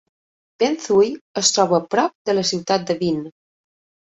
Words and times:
Ben 0.61 0.77
Thuy 0.85 1.11
es 1.41 1.51
troba 1.57 1.81
prop 1.93 2.17
de 2.31 2.37
la 2.39 2.47
ciutat 2.53 2.89
de 2.89 2.97
Vinh. 3.05 3.23